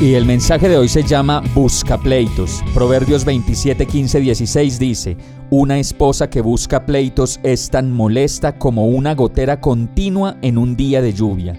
Y 0.00 0.14
el 0.14 0.24
mensaje 0.24 0.68
de 0.68 0.76
hoy 0.76 0.88
se 0.88 1.04
llama 1.04 1.40
Busca 1.54 1.96
pleitos. 1.96 2.64
Proverbios 2.74 3.24
27, 3.24 3.86
15, 3.86 4.20
16 4.20 4.78
dice, 4.80 5.16
Una 5.50 5.78
esposa 5.78 6.28
que 6.28 6.40
busca 6.40 6.84
pleitos 6.84 7.38
es 7.44 7.70
tan 7.70 7.92
molesta 7.92 8.58
como 8.58 8.88
una 8.88 9.14
gotera 9.14 9.60
continua 9.60 10.36
en 10.42 10.58
un 10.58 10.74
día 10.74 11.00
de 11.00 11.12
lluvia. 11.12 11.56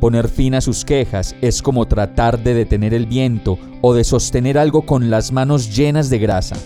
Poner 0.00 0.28
fin 0.28 0.54
a 0.54 0.60
sus 0.60 0.84
quejas 0.84 1.34
es 1.40 1.62
como 1.62 1.88
tratar 1.88 2.42
de 2.42 2.52
detener 2.52 2.92
el 2.92 3.06
viento 3.06 3.58
o 3.80 3.94
de 3.94 4.04
sostener 4.04 4.58
algo 4.58 4.82
con 4.82 5.08
las 5.08 5.32
manos 5.32 5.74
llenas 5.74 6.10
de 6.10 6.18
grasa. 6.18 6.56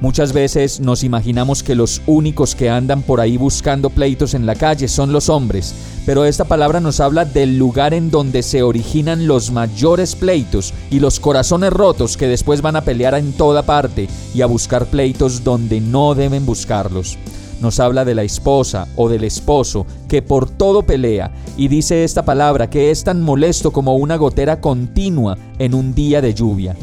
Muchas 0.00 0.32
veces 0.32 0.78
nos 0.78 1.02
imaginamos 1.02 1.64
que 1.64 1.74
los 1.74 2.02
únicos 2.06 2.54
que 2.54 2.70
andan 2.70 3.02
por 3.02 3.20
ahí 3.20 3.36
buscando 3.36 3.90
pleitos 3.90 4.34
en 4.34 4.46
la 4.46 4.54
calle 4.54 4.86
son 4.86 5.12
los 5.12 5.28
hombres, 5.28 5.74
pero 6.06 6.24
esta 6.24 6.44
palabra 6.44 6.78
nos 6.78 7.00
habla 7.00 7.24
del 7.24 7.58
lugar 7.58 7.92
en 7.94 8.08
donde 8.08 8.44
se 8.44 8.62
originan 8.62 9.26
los 9.26 9.50
mayores 9.50 10.14
pleitos 10.14 10.72
y 10.88 11.00
los 11.00 11.18
corazones 11.18 11.72
rotos 11.72 12.16
que 12.16 12.28
después 12.28 12.62
van 12.62 12.76
a 12.76 12.82
pelear 12.82 13.14
en 13.14 13.32
toda 13.32 13.64
parte 13.64 14.08
y 14.34 14.42
a 14.42 14.46
buscar 14.46 14.86
pleitos 14.86 15.42
donde 15.42 15.80
no 15.80 16.14
deben 16.14 16.46
buscarlos. 16.46 17.18
Nos 17.60 17.80
habla 17.80 18.04
de 18.04 18.14
la 18.14 18.22
esposa 18.22 18.86
o 18.94 19.08
del 19.08 19.24
esposo 19.24 19.84
que 20.08 20.22
por 20.22 20.48
todo 20.48 20.84
pelea 20.84 21.32
y 21.56 21.66
dice 21.66 22.04
esta 22.04 22.24
palabra 22.24 22.70
que 22.70 22.92
es 22.92 23.02
tan 23.02 23.20
molesto 23.20 23.72
como 23.72 23.96
una 23.96 24.14
gotera 24.16 24.60
continua 24.60 25.36
en 25.58 25.74
un 25.74 25.92
día 25.92 26.22
de 26.22 26.34
lluvia. 26.34 26.76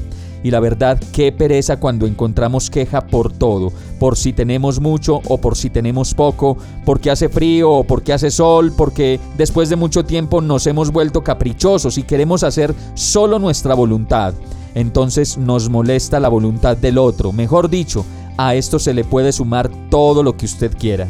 Y 0.45 0.51
la 0.51 0.59
verdad, 0.59 1.01
qué 1.11 1.31
pereza 1.31 1.79
cuando 1.79 2.05
encontramos 2.05 2.69
queja 2.69 3.01
por 3.07 3.33
todo, 3.33 3.73
por 3.99 4.15
si 4.15 4.31
tenemos 4.31 4.79
mucho 4.79 5.19
o 5.27 5.39
por 5.39 5.57
si 5.57 5.71
tenemos 5.71 6.13
poco, 6.13 6.55
porque 6.85 7.09
hace 7.09 7.29
frío 7.29 7.71
o 7.71 7.83
porque 7.83 8.13
hace 8.13 8.29
sol, 8.29 8.71
porque 8.77 9.19
después 9.39 9.69
de 9.69 9.75
mucho 9.75 10.05
tiempo 10.05 10.41
nos 10.41 10.67
hemos 10.67 10.91
vuelto 10.91 11.23
caprichosos 11.23 11.97
y 11.97 12.03
queremos 12.03 12.43
hacer 12.43 12.75
solo 12.93 13.39
nuestra 13.39 13.73
voluntad. 13.73 14.35
Entonces 14.75 15.35
nos 15.39 15.67
molesta 15.67 16.19
la 16.19 16.29
voluntad 16.29 16.77
del 16.77 16.99
otro. 16.99 17.31
Mejor 17.31 17.67
dicho, 17.67 18.05
a 18.37 18.53
esto 18.53 18.77
se 18.77 18.93
le 18.93 19.03
puede 19.03 19.31
sumar 19.31 19.71
todo 19.89 20.21
lo 20.21 20.37
que 20.37 20.45
usted 20.45 20.77
quiera. 20.77 21.07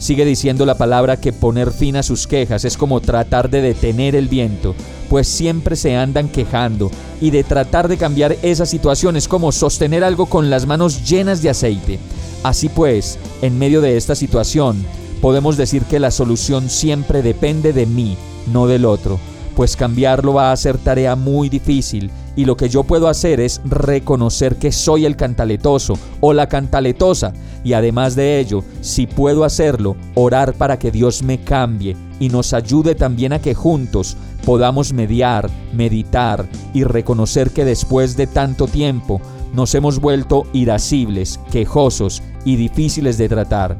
Sigue 0.00 0.24
diciendo 0.24 0.64
la 0.64 0.78
palabra 0.78 1.18
que 1.18 1.30
poner 1.30 1.72
fin 1.72 1.94
a 1.96 2.02
sus 2.02 2.26
quejas 2.26 2.64
es 2.64 2.78
como 2.78 3.02
tratar 3.02 3.50
de 3.50 3.60
detener 3.60 4.16
el 4.16 4.28
viento, 4.28 4.74
pues 5.10 5.28
siempre 5.28 5.76
se 5.76 5.94
andan 5.94 6.30
quejando, 6.30 6.90
y 7.20 7.30
de 7.30 7.44
tratar 7.44 7.86
de 7.86 7.98
cambiar 7.98 8.34
esa 8.40 8.64
situación 8.64 9.18
es 9.18 9.28
como 9.28 9.52
sostener 9.52 10.02
algo 10.02 10.24
con 10.24 10.48
las 10.48 10.66
manos 10.66 11.06
llenas 11.06 11.42
de 11.42 11.50
aceite. 11.50 11.98
Así 12.42 12.70
pues, 12.70 13.18
en 13.42 13.58
medio 13.58 13.82
de 13.82 13.98
esta 13.98 14.14
situación, 14.14 14.86
podemos 15.20 15.58
decir 15.58 15.82
que 15.82 16.00
la 16.00 16.10
solución 16.10 16.70
siempre 16.70 17.20
depende 17.20 17.74
de 17.74 17.84
mí, 17.84 18.16
no 18.50 18.66
del 18.66 18.86
otro, 18.86 19.20
pues 19.54 19.76
cambiarlo 19.76 20.32
va 20.32 20.50
a 20.50 20.56
ser 20.56 20.78
tarea 20.78 21.14
muy 21.14 21.50
difícil 21.50 22.10
y 22.40 22.46
lo 22.46 22.56
que 22.56 22.70
yo 22.70 22.84
puedo 22.84 23.06
hacer 23.08 23.38
es 23.38 23.60
reconocer 23.66 24.56
que 24.56 24.72
soy 24.72 25.04
el 25.04 25.14
cantaletoso 25.14 25.98
o 26.20 26.32
la 26.32 26.48
cantaletosa 26.48 27.34
y 27.62 27.74
además 27.74 28.16
de 28.16 28.40
ello, 28.40 28.64
si 28.80 29.06
puedo 29.06 29.44
hacerlo, 29.44 29.94
orar 30.14 30.54
para 30.54 30.78
que 30.78 30.90
Dios 30.90 31.22
me 31.22 31.42
cambie 31.42 31.98
y 32.18 32.30
nos 32.30 32.54
ayude 32.54 32.94
también 32.94 33.34
a 33.34 33.40
que 33.40 33.52
juntos 33.52 34.16
podamos 34.46 34.94
mediar, 34.94 35.50
meditar 35.74 36.48
y 36.72 36.84
reconocer 36.84 37.50
que 37.50 37.66
después 37.66 38.16
de 38.16 38.26
tanto 38.26 38.66
tiempo 38.66 39.20
nos 39.52 39.74
hemos 39.74 40.00
vuelto 40.00 40.44
irascibles, 40.54 41.38
quejosos 41.52 42.22
y 42.46 42.56
difíciles 42.56 43.18
de 43.18 43.28
tratar. 43.28 43.76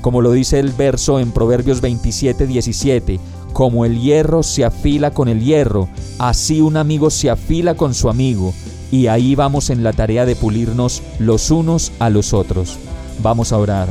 Como 0.00 0.22
lo 0.22 0.32
dice 0.32 0.58
el 0.60 0.70
verso 0.70 1.20
en 1.20 1.30
Proverbios 1.30 1.82
27, 1.82 2.46
17, 2.46 3.20
como 3.58 3.84
el 3.84 4.00
hierro 4.00 4.44
se 4.44 4.64
afila 4.64 5.10
con 5.10 5.26
el 5.26 5.42
hierro, 5.42 5.88
así 6.20 6.60
un 6.60 6.76
amigo 6.76 7.10
se 7.10 7.28
afila 7.28 7.74
con 7.74 7.92
su 7.92 8.08
amigo, 8.08 8.54
y 8.92 9.08
ahí 9.08 9.34
vamos 9.34 9.70
en 9.70 9.82
la 9.82 9.92
tarea 9.92 10.24
de 10.24 10.36
pulirnos 10.36 11.02
los 11.18 11.50
unos 11.50 11.90
a 11.98 12.08
los 12.08 12.34
otros. 12.34 12.78
Vamos 13.20 13.52
a 13.52 13.58
orar. 13.58 13.88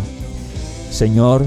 Señor, 0.90 1.46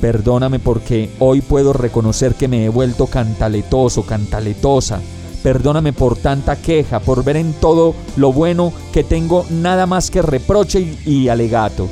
perdóname 0.00 0.60
porque 0.60 1.10
hoy 1.18 1.42
puedo 1.42 1.74
reconocer 1.74 2.36
que 2.36 2.48
me 2.48 2.64
he 2.64 2.70
vuelto 2.70 3.06
cantaletoso, 3.06 4.06
cantaletosa. 4.06 5.02
Perdóname 5.42 5.92
por 5.92 6.16
tanta 6.16 6.56
queja, 6.56 7.00
por 7.00 7.22
ver 7.22 7.36
en 7.36 7.52
todo 7.52 7.94
lo 8.16 8.32
bueno 8.32 8.72
que 8.94 9.04
tengo 9.04 9.44
nada 9.50 9.84
más 9.84 10.10
que 10.10 10.22
reproche 10.22 10.96
y, 11.04 11.28
alegato. 11.28 11.86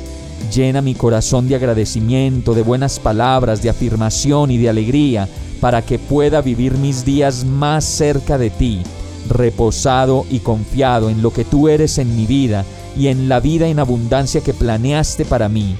Llena 0.53 0.81
mi 0.81 0.95
corazón 0.95 1.47
de 1.47 1.55
agradecimiento, 1.55 2.53
de 2.53 2.61
buenas 2.61 2.99
palabras, 2.99 3.61
de 3.61 3.69
afirmación 3.69 4.51
y 4.51 4.57
de 4.57 4.69
alegría 4.69 5.27
para 5.59 5.81
que 5.81 5.99
pueda 5.99 6.41
vivir 6.41 6.73
mis 6.73 7.03
días 7.03 7.43
más 7.43 7.83
cerca 7.83 8.37
de 8.37 8.49
ti, 8.49 8.81
reposado 9.29 10.25
y 10.29 10.39
confiado 10.39 11.09
en 11.09 11.21
lo 11.21 11.31
que 11.31 11.43
tú 11.43 11.67
eres 11.67 11.97
en 11.97 12.15
mi 12.15 12.25
vida 12.25 12.65
y 12.97 13.07
en 13.07 13.29
la 13.29 13.39
vida 13.39 13.67
en 13.67 13.79
abundancia 13.79 14.41
que 14.41 14.53
planeaste 14.53 15.25
para 15.25 15.49
mí. 15.49 15.75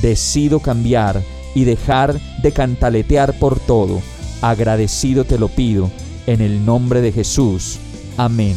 Decido 0.00 0.60
cambiar 0.60 1.22
y 1.54 1.64
dejar 1.64 2.20
de 2.42 2.52
cantaletear 2.52 3.38
por 3.38 3.58
todo. 3.60 4.00
Agradecido 4.42 5.24
te 5.24 5.38
lo 5.38 5.48
pido, 5.48 5.90
en 6.26 6.40
el 6.40 6.64
nombre 6.64 7.00
de 7.00 7.12
Jesús. 7.12 7.78
Amén. 8.16 8.56